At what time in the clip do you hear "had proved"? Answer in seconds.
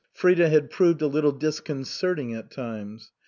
0.49-1.03